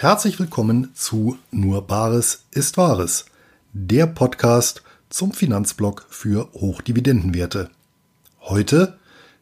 [0.00, 3.26] Herzlich willkommen zu Nur Bares ist Wahres,
[3.74, 7.68] der Podcast zum Finanzblock für Hochdividendenwerte.
[8.40, 8.98] Heute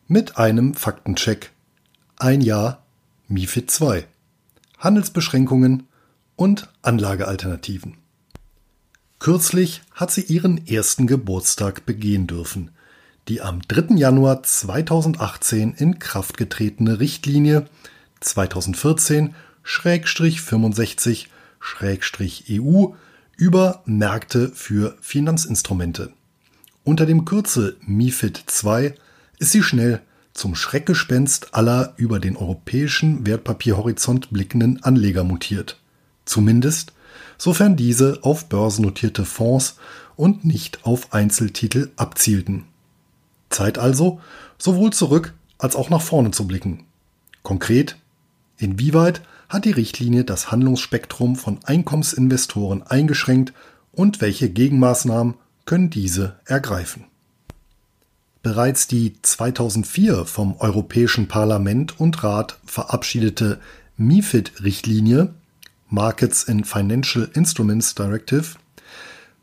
[0.08, 1.52] mit einem Faktencheck.
[2.16, 2.82] Ein Jahr
[3.28, 4.06] MIFID 2.
[4.78, 5.86] Handelsbeschränkungen
[6.34, 7.96] und Anlagealternativen.
[9.20, 12.72] Kürzlich hat sie ihren ersten Geburtstag begehen dürfen.
[13.28, 13.94] Die am 3.
[13.94, 17.66] Januar 2018 in Kraft getretene Richtlinie
[18.18, 19.47] 2014 65
[22.50, 22.86] EU
[23.36, 26.10] über Märkte für Finanzinstrumente.
[26.84, 28.94] Unter dem Kürzel MIFID II
[29.38, 30.00] ist sie schnell
[30.32, 35.78] zum Schreckgespenst aller über den europäischen Wertpapierhorizont blickenden Anleger mutiert.
[36.24, 36.94] Zumindest
[37.36, 39.76] sofern diese auf börsennotierte Fonds
[40.16, 42.64] und nicht auf Einzeltitel abzielten.
[43.50, 44.18] Zeit also,
[44.56, 46.86] sowohl zurück als auch nach vorne zu blicken.
[47.42, 47.96] Konkret,
[48.56, 53.52] inwieweit hat die Richtlinie das Handlungsspektrum von Einkommensinvestoren eingeschränkt
[53.92, 57.04] und welche Gegenmaßnahmen können diese ergreifen.
[58.42, 63.58] Bereits die 2004 vom Europäischen Parlament und Rat verabschiedete
[63.96, 65.34] MIFID-Richtlinie
[65.88, 68.56] Markets in Financial Instruments Directive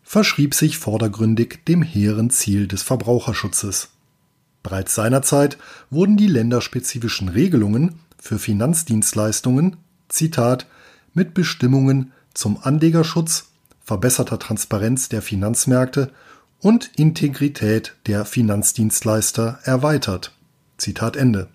[0.03, 3.89] verschrieb sich vordergründig dem hehren Ziel des Verbraucherschutzes.
[4.64, 5.58] Bereits seinerzeit
[5.89, 9.78] wurden die länderspezifischen Regelungen für Finanzdienstleistungen
[10.09, 10.67] Zitat,
[11.14, 13.48] mit Bestimmungen zum Anlegerschutz,
[13.84, 16.11] verbesserter Transparenz der Finanzmärkte
[16.59, 20.33] und Integrität der Finanzdienstleister erweitert.
[20.78, 21.48] Zitat Ende.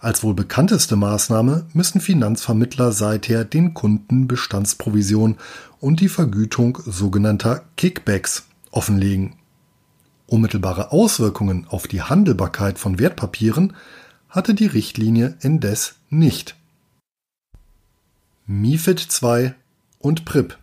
[0.00, 5.36] Als wohl bekannteste Maßnahme müssen Finanzvermittler seither den Kunden Bestandsprovision
[5.80, 9.34] und die Vergütung sogenannter Kickbacks offenlegen.
[10.26, 13.74] Unmittelbare Auswirkungen auf die Handelbarkeit von Wertpapieren
[14.28, 16.55] hatte die Richtlinie indes nicht.
[18.48, 19.54] MiFID II
[19.98, 20.56] und PRIP.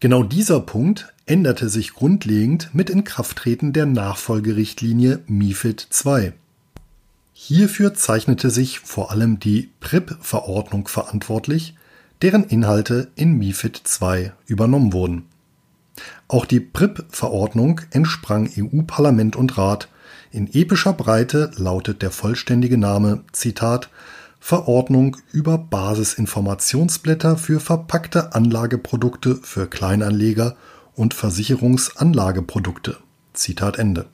[0.00, 6.32] Genau dieser Punkt änderte sich grundlegend mit Inkrafttreten der Nachfolgerichtlinie MiFID II.
[7.32, 11.76] Hierfür zeichnete sich vor allem die PRIP-Verordnung verantwortlich,
[12.20, 15.26] deren Inhalte in MiFID II übernommen wurden.
[16.26, 19.88] Auch die PRIP-Verordnung entsprang EU-Parlament und Rat.
[20.32, 23.88] In epischer Breite lautet der vollständige Name Zitat
[24.40, 30.56] Verordnung über Basisinformationsblätter für verpackte Anlageprodukte für Kleinanleger
[30.94, 32.96] und Versicherungsanlageprodukte.
[33.34, 34.06] Zitat Ende.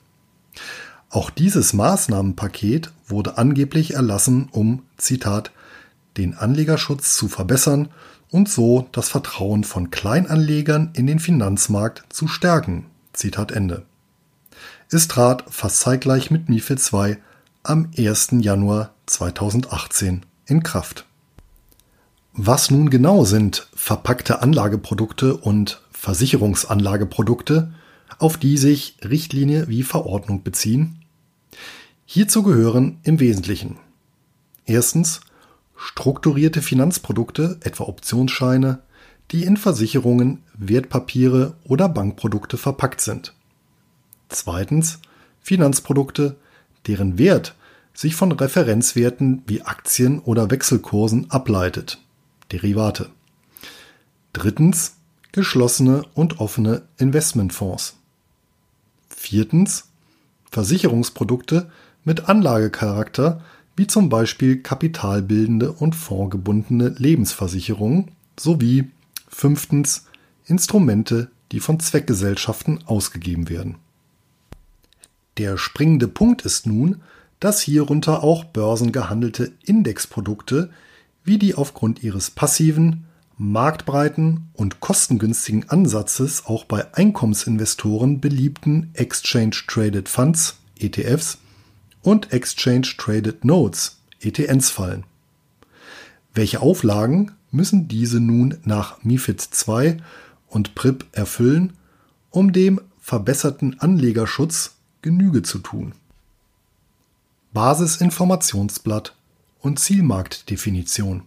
[1.09, 5.51] Auch dieses Maßnahmenpaket wurde angeblich erlassen, um, Zitat,
[6.17, 7.89] den Anlegerschutz zu verbessern
[8.29, 12.87] und so das Vertrauen von Kleinanlegern in den Finanzmarkt zu stärken.
[13.13, 13.85] Zitat Ende.
[14.89, 17.17] Es trat fast zeitgleich mit MiFID II
[17.67, 18.29] am 1.
[18.39, 21.05] Januar 2018 in Kraft.
[22.31, 27.73] Was nun genau sind verpackte Anlageprodukte und Versicherungsanlageprodukte,
[28.19, 31.03] auf die sich Richtlinie wie Verordnung beziehen?
[32.05, 33.77] Hierzu gehören im Wesentlichen
[34.65, 35.19] erstens
[35.75, 38.79] strukturierte Finanzprodukte, etwa Optionsscheine,
[39.31, 43.33] die in Versicherungen, Wertpapiere oder Bankprodukte verpackt sind.
[44.29, 44.99] Zweitens
[45.41, 46.37] Finanzprodukte,
[46.87, 47.55] deren Wert
[47.93, 51.99] sich von Referenzwerten wie Aktien oder Wechselkursen ableitet
[52.51, 53.09] (Derivate).
[54.33, 54.95] Drittens
[55.31, 57.97] geschlossene und offene Investmentfonds.
[59.09, 59.89] Viertens
[60.51, 61.69] Versicherungsprodukte
[62.03, 63.41] mit Anlagecharakter
[63.75, 68.89] wie zum Beispiel kapitalbildende und fondgebundene Lebensversicherungen sowie
[69.27, 70.05] fünftens
[70.45, 73.75] Instrumente, die von Zweckgesellschaften ausgegeben werden.
[75.37, 77.01] Der springende Punkt ist nun,
[77.39, 80.71] dass hierunter auch börsengehandelte Indexprodukte
[81.23, 83.05] wie die aufgrund ihres passiven,
[83.37, 91.37] marktbreiten und kostengünstigen Ansatzes auch bei Einkommensinvestoren beliebten Exchange Traded Funds ETFs
[92.01, 95.03] und Exchange Traded Notes ETNs fallen.
[96.33, 99.97] Welche Auflagen müssen diese nun nach MiFID II
[100.47, 101.73] und PRIP erfüllen,
[102.31, 104.76] um dem verbesserten Anlegerschutz
[105.07, 105.93] Genüge zu tun?
[107.53, 109.15] Basisinformationsblatt
[109.61, 111.21] und Zielmarktdefinition.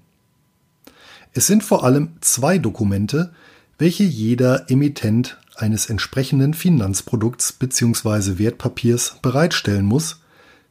[1.32, 3.32] Es sind vor allem zwei Dokumente,
[3.78, 8.36] welche jeder Emittent eines entsprechenden Finanzprodukts bzw.
[8.38, 10.20] Wertpapiers bereitstellen muss,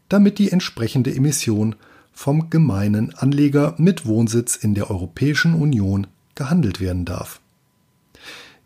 [0.08, 1.76] damit die entsprechende Emission
[2.14, 7.40] vom gemeinen Anleger mit Wohnsitz in der Europäischen Union gehandelt werden darf.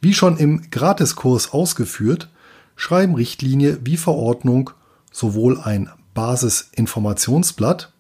[0.01, 2.28] Wie schon im Gratiskurs ausgeführt,
[2.75, 4.71] schreiben Richtlinie wie Verordnung
[5.11, 7.91] sowohl ein Basisinformationsblatt,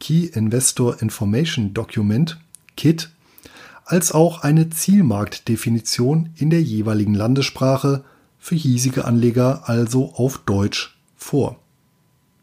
[0.00, 2.38] Key Investor Information Document,
[2.76, 3.10] KIT,
[3.84, 8.04] als auch eine Zielmarktdefinition in der jeweiligen Landessprache,
[8.38, 11.58] für hiesige Anleger also auf Deutsch, vor.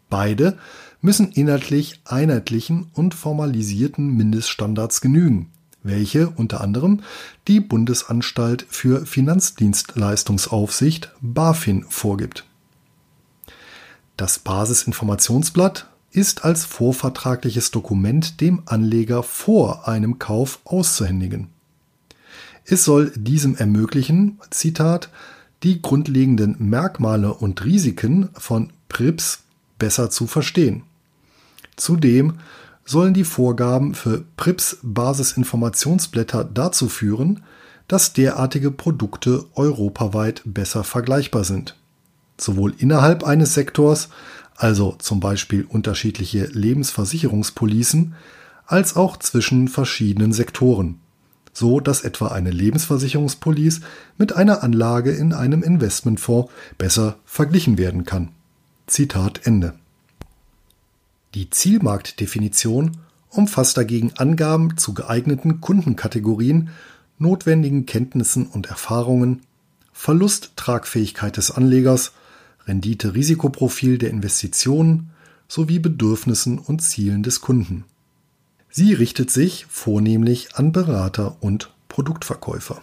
[0.10, 0.58] Beide
[1.02, 5.50] müssen inhaltlich einheitlichen und formalisierten Mindeststandards genügen,
[5.84, 7.02] welche unter anderem
[7.48, 12.46] die Bundesanstalt für Finanzdienstleistungsaufsicht BaFin vorgibt.
[14.18, 21.48] Das Basisinformationsblatt ist als vorvertragliches Dokument dem Anleger vor einem Kauf auszuhändigen.
[22.66, 25.10] Es soll diesem ermöglichen, Zitat,
[25.64, 29.44] die grundlegenden Merkmale und Risiken von PRIPS
[29.80, 30.84] besser zu verstehen.
[31.76, 32.36] Zudem
[32.86, 37.44] sollen die Vorgaben für PRIPS Basisinformationsblätter dazu führen,
[37.88, 41.78] dass derartige Produkte europaweit besser vergleichbar sind,
[42.38, 44.10] sowohl innerhalb eines Sektors,
[44.56, 48.16] also zum Beispiel unterschiedliche Lebensversicherungspolicen,
[48.66, 51.00] als auch zwischen verschiedenen Sektoren,
[51.52, 53.82] so dass etwa eine Lebensversicherungspolice
[54.18, 58.30] mit einer Anlage in einem Investmentfonds besser verglichen werden kann.
[58.88, 59.74] Zitat Ende.
[61.34, 62.98] Die Zielmarktdefinition
[63.30, 66.70] umfasst dagegen Angaben zu geeigneten Kundenkategorien,
[67.18, 69.42] notwendigen Kenntnissen und Erfahrungen,
[69.94, 72.12] Verlusttragfähigkeit des Anlegers,
[72.68, 75.10] Rendite-Risikoprofil der Investitionen
[75.48, 77.86] sowie Bedürfnissen und Zielen des Kunden.
[78.70, 82.82] Sie richtet sich vornehmlich an Berater und Produktverkäufer.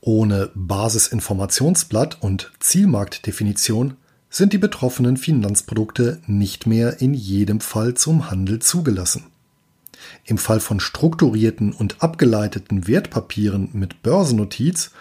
[0.00, 3.96] Ohne Basisinformationsblatt und Zielmarktdefinition
[4.30, 9.24] sind die betroffenen Finanzprodukte nicht mehr in jedem Fall zum Handel zugelassen.
[10.24, 14.92] Im Fall von strukturierten und abgeleiteten Wertpapieren mit Börsennotiz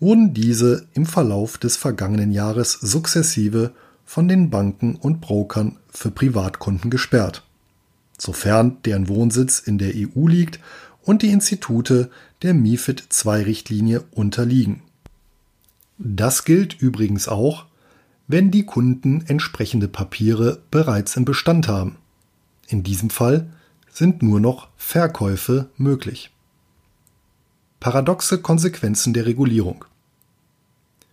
[0.00, 3.72] wurden diese im Verlauf des vergangenen Jahres sukzessive
[4.04, 7.44] von den Banken und Brokern für Privatkunden gesperrt,
[8.18, 10.60] sofern deren Wohnsitz in der EU liegt
[11.02, 12.10] und die Institute
[12.42, 14.82] der MIFID II-Richtlinie unterliegen.
[15.98, 17.66] Das gilt übrigens auch
[18.32, 21.96] wenn die Kunden entsprechende Papiere bereits im Bestand haben.
[22.66, 23.52] In diesem Fall
[23.90, 26.30] sind nur noch Verkäufe möglich.
[27.78, 29.84] Paradoxe Konsequenzen der Regulierung.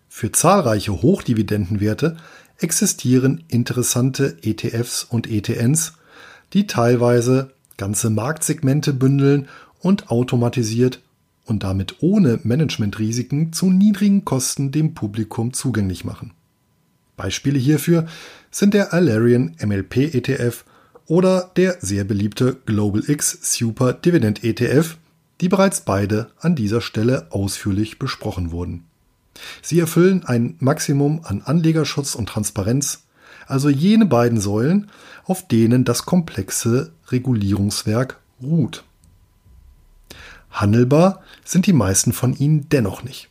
[0.07, 2.15] Für zahlreiche Hochdividendenwerte
[2.57, 5.95] existieren interessante ETFs und ETNs,
[6.53, 9.49] die teilweise ganze Marktsegmente bündeln
[9.81, 11.01] und automatisiert
[11.43, 16.31] und damit ohne Managementrisiken zu niedrigen Kosten dem Publikum zugänglich machen.
[17.19, 18.07] Beispiele hierfür
[18.49, 20.63] sind der Alarian MLP ETF
[21.05, 24.95] oder der sehr beliebte Global X Super Dividend ETF,
[25.41, 28.85] die bereits beide an dieser Stelle ausführlich besprochen wurden.
[29.61, 33.03] Sie erfüllen ein Maximum an Anlegerschutz und Transparenz,
[33.47, 34.89] also jene beiden Säulen,
[35.25, 38.85] auf denen das komplexe Regulierungswerk ruht.
[40.51, 43.29] Handelbar sind die meisten von ihnen dennoch nicht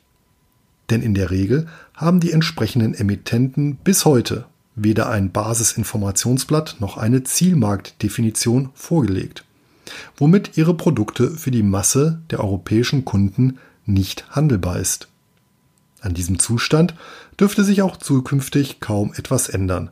[0.91, 7.25] denn in der Regel haben die entsprechenden Emittenten bis heute weder ein Basisinformationsblatt noch eine
[7.25, 9.45] Zielmarktdefinition vorgelegt,
[10.17, 15.09] womit ihre Produkte für die Masse der europäischen Kunden nicht handelbar ist.
[16.01, 16.95] An diesem Zustand
[17.41, 19.91] dürfte sich auch zukünftig kaum etwas ändern,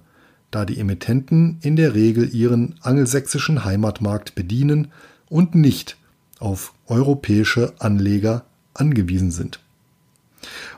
[0.50, 4.93] da die Emittenten in der Regel ihren angelsächsischen Heimatmarkt bedienen
[5.29, 5.97] und nicht
[6.38, 9.59] auf europäische Anleger angewiesen sind.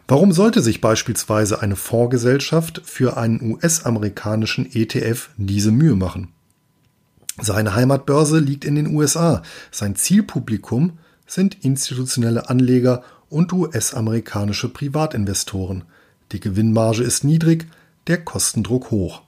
[0.06, 6.28] Warum sollte sich beispielsweise eine Fondsgesellschaft für einen US-amerikanischen ETF diese Mühe machen?
[7.40, 9.42] Seine Heimatbörse liegt in den USA.
[9.70, 15.84] Sein Zielpublikum sind institutionelle Anleger und US-amerikanische Privatinvestoren.
[16.32, 17.66] Die Gewinnmarge ist niedrig,
[18.06, 19.22] der Kostendruck hoch.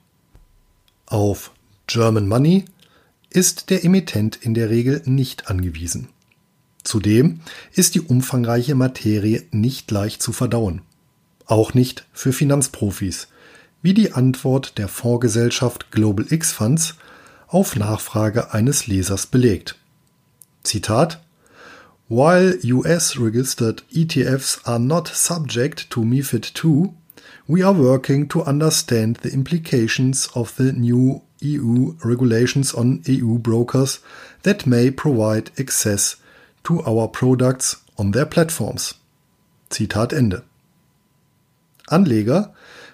[1.05, 1.51] Auf
[1.87, 2.65] German Money
[3.29, 6.09] ist der Emittent in der Regel nicht angewiesen.
[6.83, 7.41] Zudem
[7.73, 10.81] ist die umfangreiche Materie nicht leicht zu verdauen.
[11.45, 13.27] Auch nicht für Finanzprofis,
[13.81, 16.95] wie die Antwort der Fondsgesellschaft Global X Funds
[17.47, 19.75] auf Nachfrage eines Lesers belegt.
[20.63, 21.21] Zitat
[22.07, 26.89] While US registered ETFs are not subject to MiFID II,
[27.47, 34.01] we are working to understand the implications of the new EU regulations on EU brokers
[34.43, 36.20] that may provide access
[36.63, 38.99] to our products on their platforms.
[39.69, 40.43] Zitat Ende.
[41.87, 42.53] Anleger,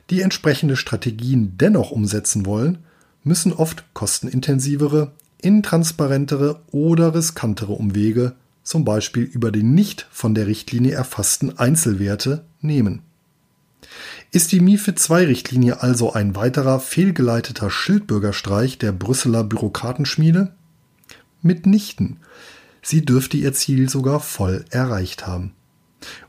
[0.09, 2.79] die entsprechende Strategien dennoch umsetzen wollen,
[3.23, 10.93] müssen oft kostenintensivere, intransparentere oder riskantere Umwege, zum Beispiel über die nicht von der Richtlinie
[10.93, 13.01] erfassten Einzelwerte, nehmen.
[14.31, 20.53] Ist die MIFID II-Richtlinie also ein weiterer fehlgeleiteter Schildbürgerstreich der Brüsseler Bürokratenschmiede?
[21.41, 22.19] Mitnichten.
[22.87, 25.51] Sie dürfte ihr Ziel sogar voll erreicht haben.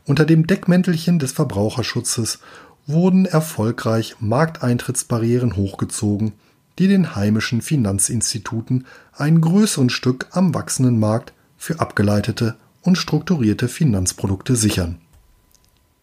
[0.05, 2.39] Unter dem Deckmäntelchen des Verbraucherschutzes
[2.85, 6.33] wurden erfolgreich Markteintrittsbarrieren hochgezogen,
[6.77, 14.57] die den heimischen Finanzinstituten ein größeren Stück am wachsenden Markt für abgeleitete und strukturierte Finanzprodukte
[14.57, 14.99] sichern.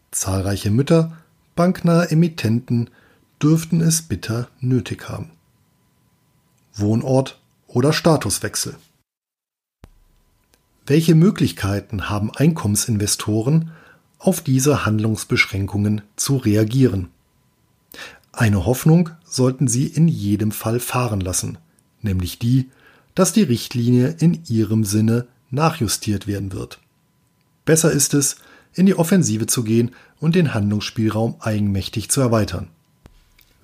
[0.09, 1.17] Zahlreiche Mütter,
[1.55, 2.89] banknahe Emittenten
[3.43, 5.29] dürften es bitter nötig haben.
[6.73, 8.75] Wohnort oder Statuswechsel.
[10.87, 13.71] Welche Möglichkeiten haben Einkommensinvestoren,
[14.19, 17.09] auf diese Handlungsbeschränkungen zu reagieren?
[18.31, 21.57] Eine Hoffnung sollten Sie in jedem Fall fahren lassen,
[22.01, 22.69] nämlich die,
[23.15, 26.79] dass die Richtlinie in Ihrem Sinne nachjustiert werden wird.
[27.65, 28.37] Besser ist es,
[28.73, 29.91] in die Offensive zu gehen
[30.21, 32.69] und den Handlungsspielraum eigenmächtig zu erweitern.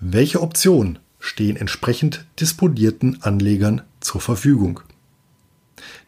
[0.01, 4.81] Welche Optionen stehen entsprechend disponierten Anlegern zur Verfügung?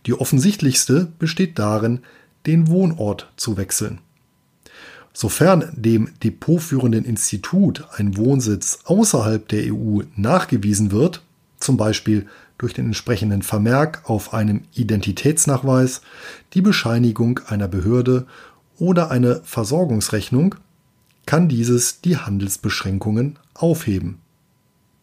[0.05, 1.99] Die offensichtlichste besteht darin,
[2.45, 3.99] den Wohnort zu wechseln.
[5.13, 11.23] Sofern dem depotführenden Institut ein Wohnsitz außerhalb der EU nachgewiesen wird,
[11.59, 16.01] zum Beispiel durch den entsprechenden Vermerk auf einem Identitätsnachweis,
[16.53, 18.27] die Bescheinigung einer Behörde
[18.77, 20.55] oder eine Versorgungsrechnung,
[21.25, 24.19] kann dieses die Handelsbeschränkungen aufheben.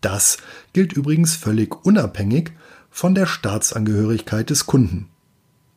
[0.00, 0.38] Das
[0.72, 2.52] gilt übrigens völlig unabhängig
[2.92, 5.08] von der Staatsangehörigkeit des Kunden.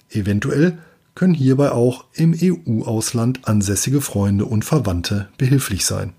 [0.09, 0.77] Eventuell
[1.15, 6.13] können hierbei auch im EU-Ausland ansässige Freunde und Verwandte behilflich sein.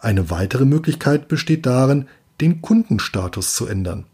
[0.00, 2.06] Eine weitere Möglichkeit besteht darin,
[2.40, 4.06] den Kundenstatus zu ändern.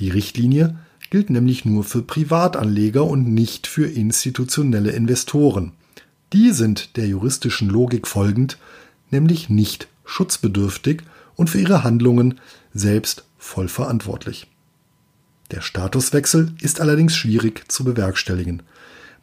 [0.00, 0.78] Die Richtlinie
[1.10, 5.72] gilt nämlich nur für Privatanleger und nicht für institutionelle Investoren.
[6.32, 8.58] Die sind der juristischen Logik folgend
[9.12, 11.02] nämlich nicht schutzbedürftig
[11.36, 12.40] und für ihre Handlungen
[12.74, 14.48] selbst voll verantwortlich.
[15.52, 18.62] Der Statuswechsel ist allerdings schwierig zu bewerkstelligen.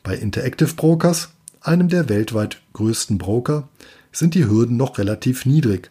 [0.03, 3.67] Bei Interactive Brokers, einem der weltweit größten Broker,
[4.12, 5.89] sind die Hürden noch relativ niedrig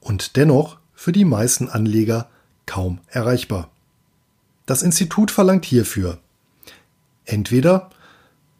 [0.00, 2.28] und dennoch für die meisten Anleger
[2.66, 3.70] kaum erreichbar.
[4.66, 6.18] Das Institut verlangt hierfür
[7.24, 7.90] entweder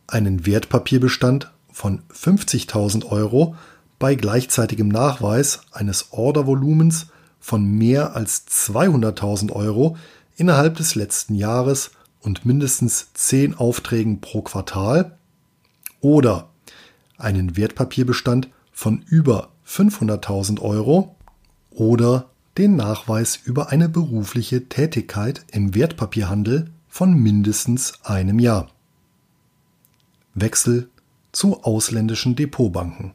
[0.07, 3.57] einen Wertpapierbestand von 50.000 Euro
[3.99, 7.07] bei gleichzeitigem Nachweis eines Ordervolumens
[7.41, 9.97] von mehr als 200.000 Euro
[10.37, 15.19] innerhalb des letzten Jahres und mindestens 10 Aufträgen pro Quartal
[16.01, 16.49] oder
[17.19, 21.17] einen Wertpapierbestand von über 500.000 Euro
[21.71, 28.69] oder den Nachweis über eine berufliche Tätigkeit im Wertpapierhandel von mindestens einem Jahr.
[30.35, 30.91] Wechsel
[31.33, 33.15] zu ausländischen Depotbanken.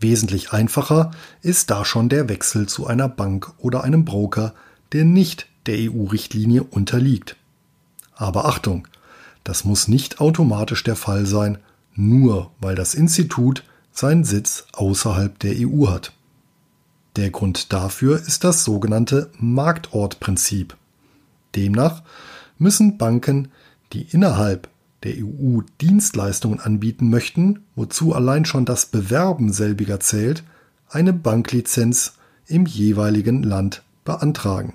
[0.00, 4.54] Wesentlich einfacher ist da schon der Wechsel zu einer Bank oder einem Broker,
[4.92, 7.36] der nicht der EU-Richtlinie unterliegt.
[8.14, 8.86] Aber Achtung,
[9.44, 11.58] das muss nicht automatisch der Fall sein,
[11.94, 16.12] nur weil das Institut seinen Sitz außerhalb der EU hat.
[17.16, 20.76] Der Grund dafür ist das sogenannte Marktortprinzip.
[21.54, 22.02] Demnach
[22.58, 23.50] müssen Banken,
[23.92, 24.68] die innerhalb
[25.02, 30.44] der EU Dienstleistungen anbieten möchten, wozu allein schon das Bewerben selbiger zählt,
[30.88, 32.14] eine Banklizenz
[32.46, 34.74] im jeweiligen Land beantragen.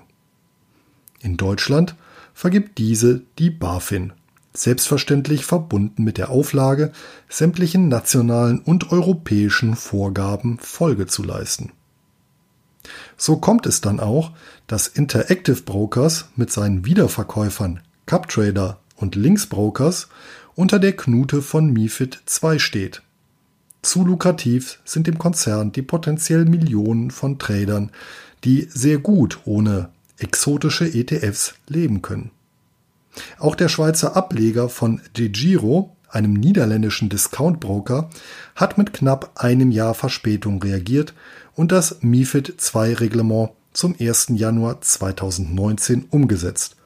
[1.20, 1.94] In Deutschland
[2.34, 4.12] vergibt diese die BaFin,
[4.54, 6.92] selbstverständlich verbunden mit der Auflage,
[7.28, 11.72] sämtlichen nationalen und europäischen Vorgaben Folge zu leisten.
[13.16, 14.32] So kommt es dann auch,
[14.66, 20.08] dass Interactive Brokers mit seinen Wiederverkäufern CupTrader und Linksbrokers
[20.54, 23.02] unter der Knute von MiFID II steht.
[23.82, 27.90] Zu lukrativ sind dem Konzern die potenziell Millionen von Tradern,
[28.44, 32.30] die sehr gut ohne exotische ETFs leben können.
[33.38, 38.10] Auch der Schweizer Ableger von DeGiro, einem niederländischen Discount-Broker,
[38.54, 41.14] hat mit knapp einem Jahr Verspätung reagiert
[41.54, 44.28] und das MiFID II-Reglement zum 1.
[44.30, 46.76] Januar 2019 umgesetzt.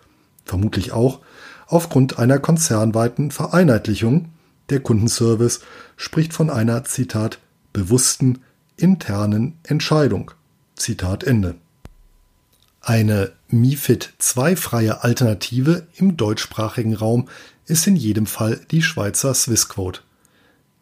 [0.44, 1.20] Vermutlich auch
[1.66, 4.30] aufgrund einer konzernweiten Vereinheitlichung.
[4.70, 5.60] Der Kundenservice
[5.96, 7.38] spricht von einer, Zitat,
[7.72, 8.40] bewussten
[8.76, 10.32] internen Entscheidung.
[10.76, 11.54] Zitat Ende.
[12.84, 17.28] Eine MIFID II-freie Alternative im deutschsprachigen Raum
[17.64, 20.00] ist in jedem Fall die Schweizer Swissquote.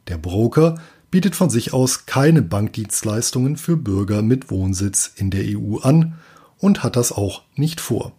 [0.08, 0.80] Der Broker
[1.10, 6.14] bietet von sich aus keine Bankdienstleistungen für Bürger mit Wohnsitz in der EU an
[6.56, 8.12] und hat das auch nicht vor.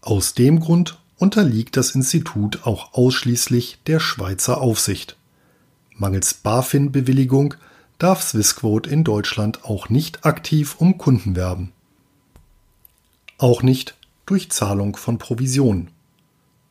[0.00, 5.16] Aus dem Grund unterliegt das Institut auch ausschließlich der Schweizer Aufsicht.
[5.96, 7.54] Mangels BaFin-Bewilligung
[7.98, 11.72] darf Swissquote in Deutschland auch nicht aktiv um Kunden werben.
[13.38, 15.90] Auch nicht durch Zahlung von Provisionen.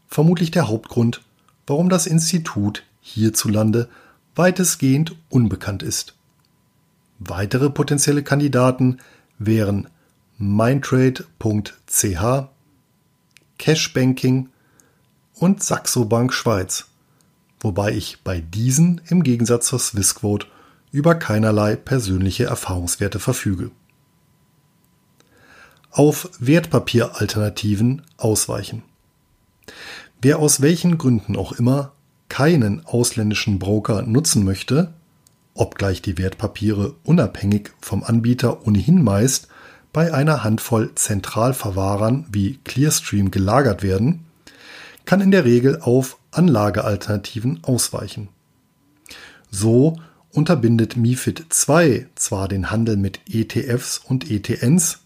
[0.07, 1.21] vermutlich der Hauptgrund,
[1.65, 3.89] warum das Institut hierzulande
[4.35, 6.15] weitestgehend unbekannt ist.
[7.19, 8.99] Weitere potenzielle Kandidaten
[9.39, 9.89] wären
[10.37, 11.23] Mindtrade.ch,
[13.57, 14.49] Cashbanking
[15.33, 16.85] und Saxo Bank Schweiz,
[17.59, 20.47] wobei ich bei diesen im Gegensatz zur Swissquote
[20.91, 23.71] über keinerlei persönliche Erfahrungswerte verfüge.
[25.97, 28.83] Auf Wertpapieralternativen ausweichen.
[30.21, 31.91] Wer aus welchen Gründen auch immer
[32.29, 34.93] keinen ausländischen Broker nutzen möchte,
[35.55, 39.47] obgleich die Wertpapiere unabhängig vom Anbieter ohnehin meist
[39.91, 44.27] bei einer Handvoll Zentralverwahrern wie Clearstream gelagert werden,
[45.05, 48.29] kann in der Regel auf Anlagealternativen ausweichen.
[49.49, 49.99] So
[50.31, 54.99] unterbindet MiFID II zwar den Handel mit ETFs und ETNs,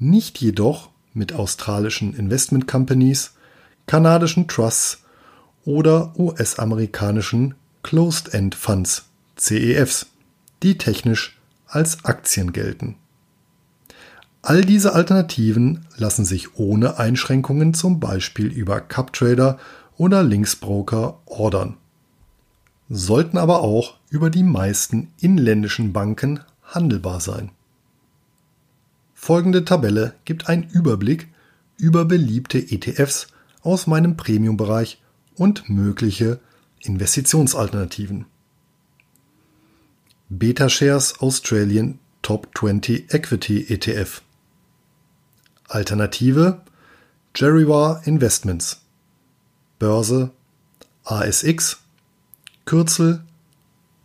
[0.00, 3.34] nicht jedoch mit australischen Investment Companies,
[3.86, 5.04] kanadischen Trusts
[5.64, 9.04] oder US-amerikanischen Closed-End Funds
[9.36, 10.06] CEFs,
[10.62, 12.96] die technisch als Aktien gelten.
[14.42, 19.58] All diese Alternativen lassen sich ohne Einschränkungen zum Beispiel über CupTrader
[19.96, 21.76] oder Linksbroker ordern,
[22.88, 27.50] sollten aber auch über die meisten inländischen Banken handelbar sein.
[29.22, 31.28] Folgende Tabelle gibt einen Überblick
[31.76, 33.26] über beliebte ETFs
[33.60, 35.02] aus meinem Premium-Bereich
[35.36, 36.40] und mögliche
[36.78, 38.24] Investitionsalternativen.
[40.30, 44.22] BetaShares Australian Top 20 Equity ETF
[45.68, 46.62] Alternative
[47.36, 48.80] Jerrywar Investments.
[49.78, 50.30] Börse
[51.04, 51.82] ASX
[52.64, 53.22] Kürzel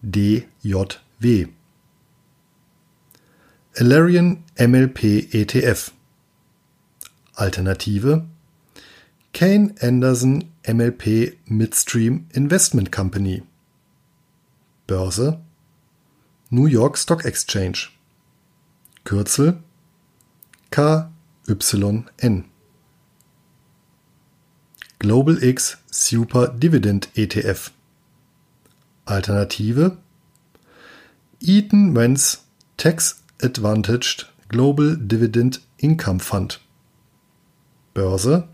[0.02, 1.48] DJW
[3.78, 5.92] Alerian MLP ETF
[7.38, 8.24] Alternative
[9.34, 13.44] Kane Anderson MLP Midstream Investment Company
[14.88, 15.42] Börse
[16.50, 17.92] New York Stock Exchange
[19.04, 19.62] Kürzel
[20.72, 21.10] K
[21.48, 22.46] YN.
[25.00, 27.72] Global X Super Dividend ETF.
[29.06, 29.98] Alternative
[31.42, 32.38] Eaton Vance
[32.78, 36.58] Tax Advantaged Global Dividend Income Fund.
[37.94, 38.48] Börse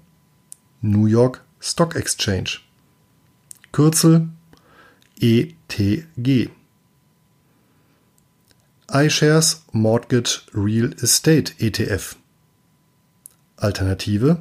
[0.81, 2.59] New York Stock Exchange.
[3.71, 4.29] Kürzel
[5.19, 6.49] ETG.
[8.87, 12.15] iShares Mortgage Real Estate ETF.
[13.57, 14.37] Alternative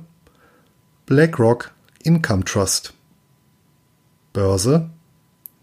[1.07, 1.72] BlackRock
[2.05, 2.94] Income Trust
[4.33, 4.88] Börse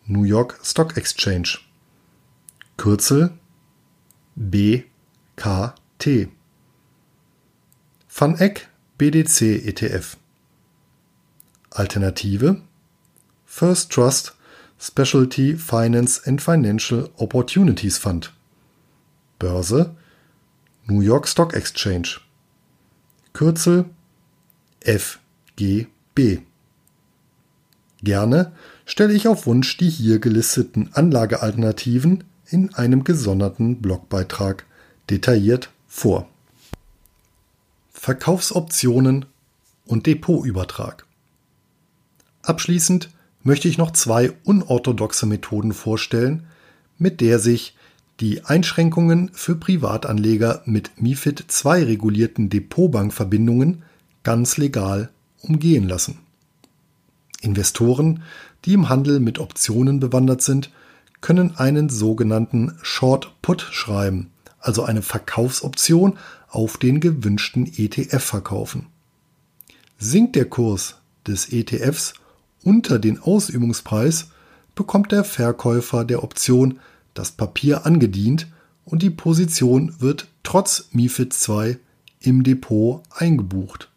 [0.05, 1.59] New York Stock Exchange
[2.77, 3.31] Kürzel
[4.39, 6.29] BKT
[8.07, 8.69] Van Eck
[8.99, 10.17] BDC ETF
[11.71, 12.61] Alternative
[13.45, 14.35] First Trust
[14.79, 18.31] Specialty Finance and Financial Opportunities Fund.
[19.39, 19.95] Börse
[20.85, 22.19] New York Stock Exchange.
[23.33, 23.85] Kürzel
[24.81, 26.43] FGB.
[28.03, 28.51] Gerne
[28.85, 34.65] stelle ich auf Wunsch die hier gelisteten Anlagealternativen in einem gesonderten Blogbeitrag
[35.09, 36.29] detailliert vor.
[37.91, 39.25] Verkaufsoptionen
[39.85, 41.05] und Depotübertrag.
[42.43, 43.09] Abschließend
[43.43, 46.47] möchte ich noch zwei unorthodoxe Methoden vorstellen,
[46.97, 47.75] mit der sich
[48.19, 53.83] die Einschränkungen für Privatanleger mit MiFID II regulierten Depotbankverbindungen
[54.23, 55.09] ganz legal
[55.41, 56.19] umgehen lassen.
[57.41, 58.23] Investoren,
[58.65, 60.71] die im Handel mit Optionen bewandert sind,
[61.21, 66.17] können einen sogenannten Short Put schreiben, also eine Verkaufsoption
[66.49, 68.87] auf den gewünschten ETF verkaufen.
[69.97, 72.13] Sinkt der Kurs des ETFs
[72.63, 74.29] unter den Ausübungspreis,
[74.75, 76.79] bekommt der Verkäufer der Option
[77.13, 78.47] das Papier angedient
[78.85, 81.77] und die Position wird trotz MiFID II
[82.19, 83.89] im Depot eingebucht.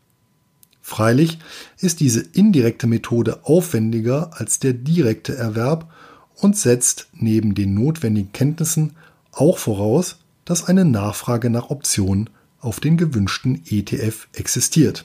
[0.81, 1.39] Freilich
[1.79, 5.93] ist diese indirekte Methode aufwendiger als der direkte Erwerb
[6.43, 8.97] und setzt neben den notwendigen Kenntnissen
[9.33, 15.05] auch voraus, dass eine Nachfrage nach Optionen auf den gewünschten ETF existiert.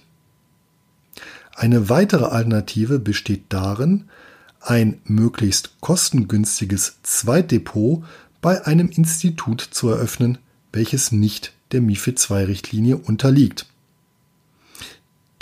[1.55, 4.05] Eine weitere Alternative besteht darin,
[4.59, 8.03] ein möglichst kostengünstiges Zweitdepot
[8.41, 10.39] bei einem Institut zu eröffnen,
[10.73, 13.67] welches nicht der MIFID II-Richtlinie unterliegt.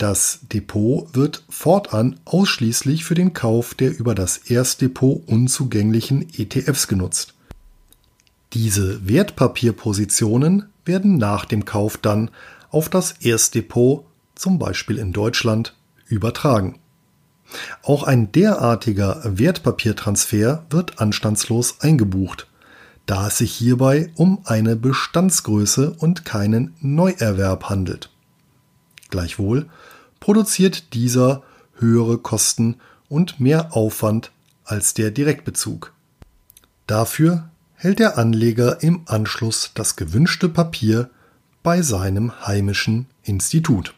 [0.04, 7.32] Das Depot wird fortan ausschließlich für den Kauf der über das Erstdepot unzugänglichen ETFs genutzt.
[8.52, 12.30] Diese Wertpapierpositionen werden nach dem Kauf dann
[12.68, 15.74] auf das Erstdepot, zum Beispiel in Deutschland,
[16.06, 16.78] übertragen.
[17.82, 22.46] Auch ein derartiger Wertpapiertransfer wird anstandslos eingebucht,
[23.06, 28.10] da es sich hierbei um eine Bestandsgröße und keinen Neuerwerb handelt.
[29.08, 29.70] Gleichwohl
[30.24, 31.42] produziert dieser
[31.74, 32.76] höhere Kosten
[33.10, 34.32] und mehr Aufwand
[34.64, 35.92] als der Direktbezug.
[36.86, 41.10] Dafür hält der Anleger im Anschluss das gewünschte Papier
[41.62, 43.92] bei seinem heimischen Institut